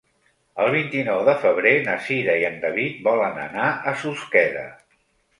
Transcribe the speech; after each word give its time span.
El 0.61 0.67
vint-i-nou 0.75 1.19
de 1.25 1.33
febrer 1.41 1.73
na 1.87 1.93
Cira 2.05 2.37
i 2.43 2.45
en 2.47 2.57
David 2.63 2.95
volen 3.09 3.37
anar 3.43 3.67
a 3.91 3.93
Susqueda. 4.05 4.65